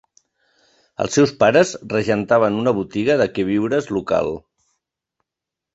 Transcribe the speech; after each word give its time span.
Els 1.03 1.13
seus 1.17 1.33
pares 1.43 1.73
regentaven 1.93 2.59
una 2.65 2.75
botiga 2.81 3.21
de 3.23 3.31
queviures 3.37 3.95
local. 3.99 4.37